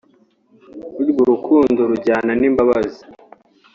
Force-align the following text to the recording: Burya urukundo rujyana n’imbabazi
Burya 0.93 1.19
urukundo 1.23 1.79
rujyana 1.89 2.31
n’imbabazi 2.39 3.01